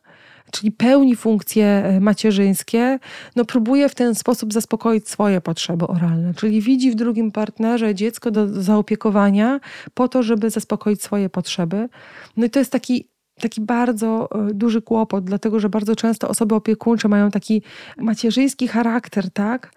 [0.52, 3.00] czyli pełni funkcje e, macierzyńskie,
[3.36, 8.32] no próbuje w ten sposób zaspokoić swoje potrzeby oralne, czyli widzi w drugim partnerze dziecko
[8.32, 9.60] do zaopiekowania
[9.94, 11.90] po to, żeby zaspokoić swoje potrzeby.
[12.38, 16.56] No i to jest taki taki bardzo e, duży kłopot, dlatego że bardzo często osoby
[16.56, 17.62] opiekuńcze mają taki
[17.98, 19.72] macierzyński charakter, tak?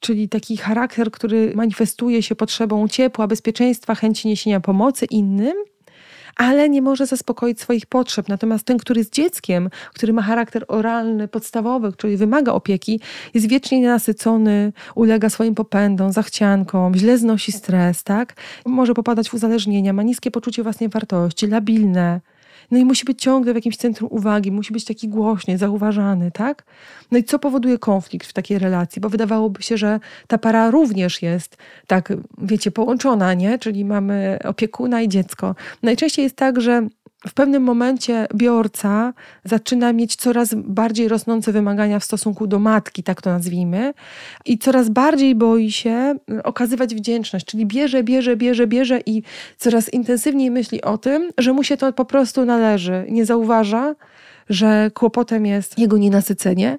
[0.00, 5.54] Czyli taki charakter, który manifestuje się potrzebą ciepła, bezpieczeństwa, chęci niesienia pomocy innym,
[6.38, 8.28] ale nie może zaspokoić swoich potrzeb.
[8.28, 13.00] Natomiast ten, który jest dzieckiem, który ma charakter oralny, podstawowy, czyli wymaga opieki,
[13.34, 18.34] jest wiecznie nienasycony, ulega swoim popędom, zachciankom, źle znosi stres, tak?
[18.66, 22.20] Może popadać w uzależnienia, ma niskie poczucie własnej wartości, labilne.
[22.70, 26.64] No i musi być ciągle w jakimś centrum uwagi, musi być taki głośny, zauważany, tak?
[27.10, 29.00] No i co powoduje konflikt w takiej relacji?
[29.00, 33.58] Bo wydawałoby się, że ta para również jest tak, wiecie, połączona, nie?
[33.58, 35.54] Czyli mamy opiekuna i dziecko.
[35.82, 36.88] Najczęściej jest tak, że
[37.26, 39.12] w pewnym momencie biorca
[39.44, 43.94] zaczyna mieć coraz bardziej rosnące wymagania w stosunku do matki, tak to nazwijmy,
[44.44, 49.22] i coraz bardziej boi się okazywać wdzięczność, czyli bierze, bierze, bierze, bierze i
[49.56, 53.06] coraz intensywniej myśli o tym, że mu się to po prostu należy.
[53.10, 53.94] Nie zauważa,
[54.48, 56.78] że kłopotem jest jego nienasycenie.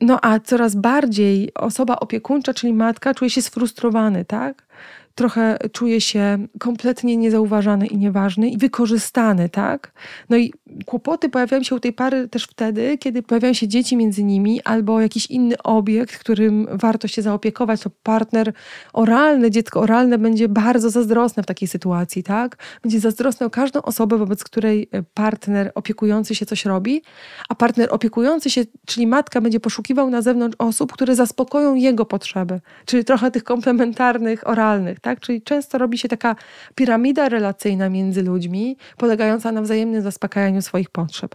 [0.00, 4.66] No a coraz bardziej osoba opiekuńcza, czyli matka, czuje się sfrustrowany, tak?
[5.14, 9.92] Trochę czuje się kompletnie niezauważany i nieważny i wykorzystany, tak?
[10.30, 10.52] No i
[10.86, 15.00] kłopoty pojawiają się u tej pary też wtedy, kiedy pojawiają się dzieci między nimi albo
[15.00, 17.80] jakiś inny obiekt, którym warto się zaopiekować.
[17.80, 18.52] To partner
[18.92, 22.56] oralny, dziecko oralne będzie bardzo zazdrosne w takiej sytuacji, tak?
[22.82, 27.02] Będzie zazdrosne o każdą osobę, wobec której partner opiekujący się coś robi,
[27.48, 32.60] a partner opiekujący się, czyli matka, będzie poszukiwał na zewnątrz osób, które zaspokoją jego potrzeby,
[32.86, 35.20] czyli trochę tych komplementarnych, oralnych tak?
[35.20, 36.36] Czyli często robi się taka
[36.74, 41.34] piramida relacyjna między ludźmi, polegająca na wzajemnym zaspokajaniu swoich potrzeb.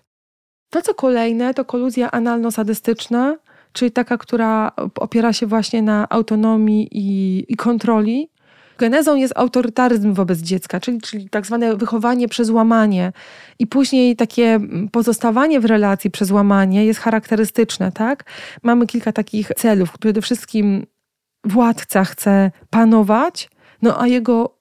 [0.69, 3.37] To, co kolejne, to koluzja analno-sadystyczna,
[3.73, 8.29] czyli taka, która opiera się właśnie na autonomii i, i kontroli.
[8.77, 13.11] Genezą jest autorytaryzm wobec dziecka, czyli, czyli tak zwane wychowanie przez łamanie.
[13.59, 14.59] I później takie
[14.91, 18.23] pozostawanie w relacji przez łamanie jest charakterystyczne, tak?
[18.63, 19.97] Mamy kilka takich celów.
[19.99, 20.85] Przede wszystkim
[21.43, 23.49] władca chce panować,
[23.81, 24.57] no a jego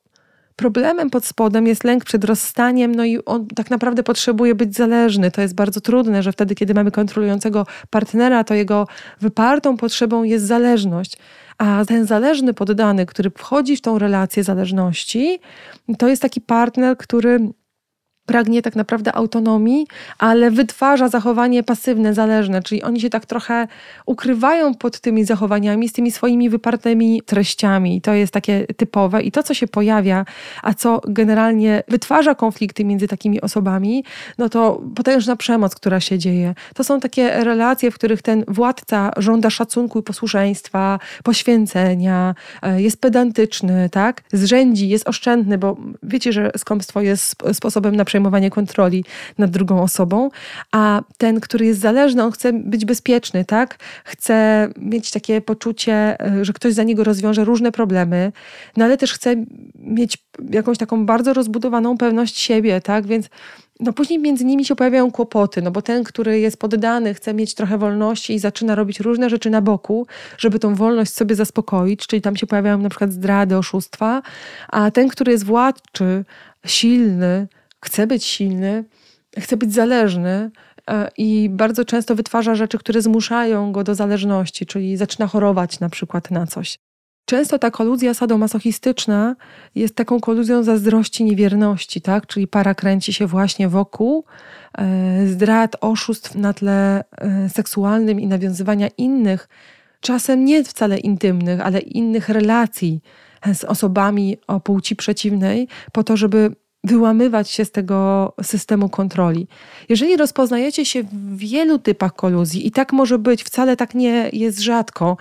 [0.57, 5.31] problemem pod spodem jest lęk przed rozstaniem, no i on tak naprawdę potrzebuje być zależny.
[5.31, 8.87] To jest bardzo trudne, że wtedy, kiedy mamy kontrolującego partnera, to jego
[9.21, 11.17] wypartą potrzebą jest zależność.
[11.59, 15.39] A ten zależny poddany, który wchodzi w tą relację zależności,
[15.99, 17.41] to jest taki partner, który
[18.27, 19.87] pragnie tak naprawdę autonomii,
[20.19, 23.69] ale wytwarza zachowanie pasywne, zależne, czyli oni się tak trochę
[24.07, 27.97] ukrywają pod tymi zachowaniami, z tymi swoimi wypartymi treściami.
[27.97, 29.23] I to jest takie typowe.
[29.23, 30.25] I to, co się pojawia,
[30.63, 34.05] a co generalnie wytwarza konflikty między takimi osobami,
[34.39, 36.55] no to potężna przemoc, która się dzieje.
[36.75, 43.01] To są takie relacje, w których ten władca żąda szacunku i posłuszeństwa, poświęcenia, e, jest
[43.01, 44.23] pedantyczny, tak?
[44.33, 49.05] Zrzędzi, jest oszczędny, bo wiecie, że skąpstwo jest sposobem na przejmowanie kontroli
[49.39, 50.31] nad drugą osobą,
[50.73, 53.79] a ten, który jest zależny, on chce być bezpieczny, tak?
[54.05, 58.33] Chce mieć takie poczucie, e, że ktoś za niego rozwiąże różne problemy,
[58.77, 59.37] no ale też chce
[59.79, 60.19] mieć
[60.51, 63.07] jakąś taką bardzo rozbudowaną pewność siebie, tak?
[63.07, 63.29] Więc
[63.81, 67.55] no później między nimi się pojawiają kłopoty, no bo ten, który jest poddany, chce mieć
[67.55, 70.07] trochę wolności i zaczyna robić różne rzeczy na boku,
[70.39, 74.23] żeby tą wolność sobie zaspokoić, czyli tam się pojawiają na przykład zdrady, oszustwa,
[74.69, 76.25] a ten, który jest władczy,
[76.67, 77.47] silny,
[77.85, 78.85] chce być silny,
[79.39, 80.51] chce być zależny
[80.91, 85.89] e, i bardzo często wytwarza rzeczy, które zmuszają go do zależności, czyli zaczyna chorować na
[85.89, 86.79] przykład na coś.
[87.29, 89.37] Często ta koluzja sadomasochistyczna
[89.75, 92.27] jest taką koluzją zazdrości, niewierności, tak?
[92.27, 94.25] czyli para kręci się właśnie wokół
[94.79, 99.49] e, zdrad, oszustw na tle e, seksualnym i nawiązywania innych,
[100.01, 103.01] czasem nie wcale intymnych, ale innych relacji
[103.55, 109.49] z osobami o płci przeciwnej, po to, żeby wyłamywać się z tego systemu kontroli.
[109.89, 114.61] Jeżeli rozpoznajecie się w wielu typach koluzji i tak może być, wcale tak nie jest
[114.61, 115.17] rzadko,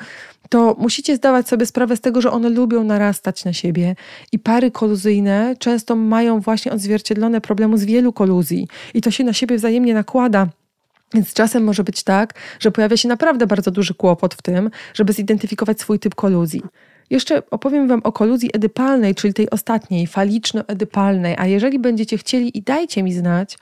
[0.49, 3.95] to musicie zdawać sobie sprawę z tego, że one lubią narastać na siebie
[4.31, 9.33] i pary koluzyjne często mają właśnie odzwierciedlone problemu z wielu koluzji i to się na
[9.33, 10.47] siebie wzajemnie nakłada.
[11.13, 15.13] Więc czasem może być tak, że pojawia się naprawdę bardzo duży kłopot w tym, żeby
[15.13, 16.61] zidentyfikować swój typ koluzji.
[17.09, 21.35] Jeszcze opowiem Wam o koluzji edypalnej, czyli tej ostatniej, faliczno-edypalnej.
[21.37, 23.57] A jeżeli będziecie chcieli i dajcie mi znać,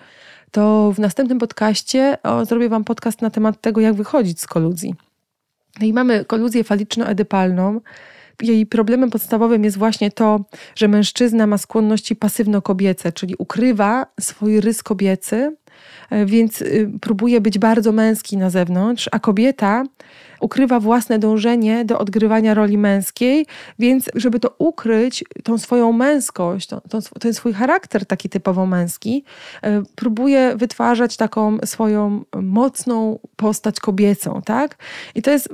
[0.51, 4.95] to w następnym podcaście o, zrobię Wam podcast na temat tego, jak wychodzić z koluzji.
[5.79, 7.79] No i mamy koluzję faliczno-edypalną.
[8.41, 10.39] Jej problemem podstawowym jest właśnie to,
[10.75, 15.55] że mężczyzna ma skłonności pasywno-kobiece, czyli ukrywa swój rys kobiecy
[16.09, 19.83] e, więc y, próbuje być bardzo męski na zewnątrz, a kobieta
[20.43, 23.45] ukrywa własne dążenie do odgrywania roli męskiej,
[23.79, 26.69] więc żeby to ukryć, tą swoją męskość,
[27.19, 29.23] ten swój charakter taki typowo męski,
[29.61, 34.77] e, próbuje wytwarzać taką swoją mocną postać kobiecą, tak?
[35.15, 35.49] I to jest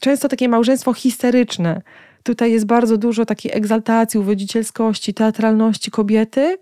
[0.00, 1.82] często takie małżeństwo histeryczne.
[2.22, 6.58] Tutaj jest bardzo dużo takiej egzaltacji, uwodzicielskości, teatralności kobiety,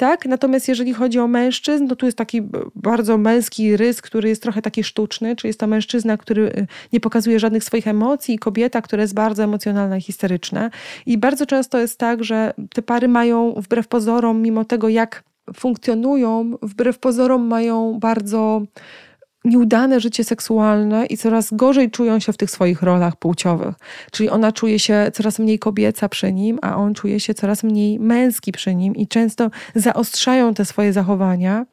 [0.00, 0.26] tak?
[0.26, 2.42] Natomiast jeżeli chodzi o mężczyzn, to tu jest taki
[2.74, 7.00] bardzo męski rys, który jest trochę taki sztuczny, czyli jest to mężczyzna, który y, nie
[7.00, 10.70] pokazuje żadnych swoich emocji i kobieta, która jest bardzo emocjonalna i historyczna.
[11.06, 15.22] I bardzo często jest tak, że te pary mają wbrew pozorom, mimo tego jak
[15.54, 18.62] funkcjonują, wbrew pozorom mają bardzo
[19.44, 23.74] nieudane życie seksualne i coraz gorzej czują się w tych swoich rolach płciowych.
[24.12, 28.00] Czyli ona czuje się coraz mniej kobieca przy nim, a on czuje się coraz mniej
[28.00, 31.66] męski przy nim i często zaostrzają te swoje zachowania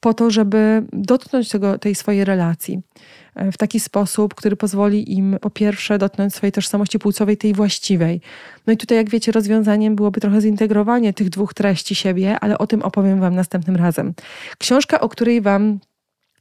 [0.00, 2.80] po to, żeby dotknąć tego, tej swojej relacji
[3.34, 8.20] e, w taki sposób, który pozwoli im po pierwsze dotknąć swojej tożsamości płcowej, tej właściwej.
[8.66, 12.66] No i tutaj, jak wiecie, rozwiązaniem byłoby trochę zintegrowanie tych dwóch treści siebie, ale o
[12.66, 14.14] tym opowiem Wam następnym razem.
[14.58, 15.78] Książka, o której Wam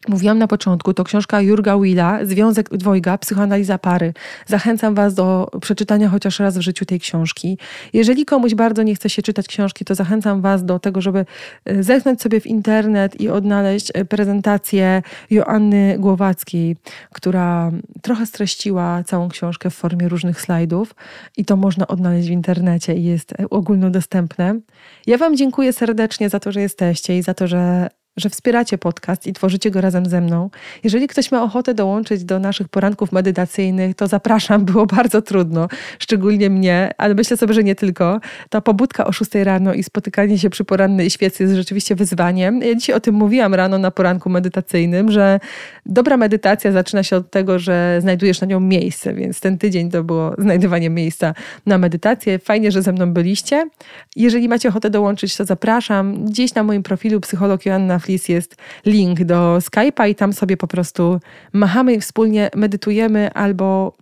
[0.08, 4.14] Mówiłam na początku, to książka Jurga Willa, Związek dwojga, psychoanaliza pary.
[4.46, 7.58] Zachęcam Was do przeczytania chociaż raz w życiu tej książki.
[7.94, 11.26] Jeżeli komuś bardzo nie chce się czytać książki, to zachęcam Was do tego, żeby
[11.66, 16.76] e, zechnąć sobie w internet i odnaleźć e, prezentację Joanny Głowackiej,
[17.14, 17.72] która
[18.02, 20.96] trochę streściła całą książkę w formie różnych slajdów
[21.38, 24.60] i to można odnaleźć w internecie i jest e, ogólnodostępne.
[25.08, 27.90] Ja Wam dziękuję serdecznie za to, że jesteście i za to, że
[28.20, 30.50] że wspieracie podcast i tworzycie go razem ze mną.
[30.84, 34.66] Jeżeli ktoś ma ochotę dołączyć do naszych poranków medytacyjnych, to zapraszam.
[34.66, 35.68] Było bardzo trudno,
[36.00, 38.20] szczególnie mnie, ale myślę sobie, że nie tylko.
[38.50, 42.62] Ta pobudka o 6 rano i spotykanie się przy porannej świecy jest rzeczywiście wyzwaniem.
[42.62, 45.40] Ja dzisiaj o tym mówiłam rano na poranku medytacyjnym, że
[45.86, 50.04] dobra medytacja zaczyna się od tego, że znajdujesz na nią miejsce, więc ten tydzień to
[50.04, 51.34] było znajdywanie miejsca
[51.66, 52.40] na medytację.
[52.40, 53.70] Fajnie, że ze mną byliście.
[54.16, 56.26] Jeżeli macie ochotę dołączyć, to zapraszam.
[56.26, 58.00] Gdzieś na moim profilu psycholog Joanna
[58.30, 58.56] Jest
[58.86, 61.20] link do Skype'a i tam sobie po prostu
[61.54, 63.98] machamy i wspólnie medytujemy albo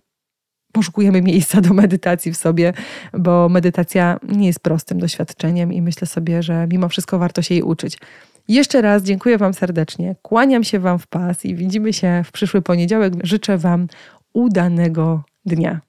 [0.72, 2.72] poszukujemy miejsca do medytacji w sobie,
[3.12, 7.62] bo medytacja nie jest prostym doświadczeniem i myślę sobie, że mimo wszystko warto się jej
[7.62, 7.98] uczyć.
[8.48, 12.62] Jeszcze raz dziękuję Wam serdecznie, kłaniam się Wam w pas i widzimy się w przyszły
[12.62, 13.12] poniedziałek.
[13.22, 13.88] Życzę Wam
[14.32, 15.80] udanego dnia.